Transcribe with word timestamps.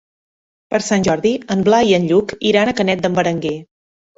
Per 0.73 0.79
Sant 0.85 1.05
Jordi 1.09 1.33
en 1.57 1.61
Blai 1.67 1.91
i 1.95 1.95
en 1.99 2.09
Lluc 2.13 2.33
iran 2.53 2.73
a 2.73 2.77
Canet 2.81 3.05
d'en 3.05 3.21
Berenguer. 3.21 3.57